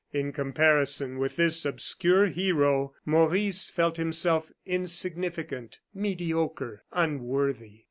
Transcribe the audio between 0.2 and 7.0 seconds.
comparison with this obscure hero, Maurice felt himself insignificant, mediocre,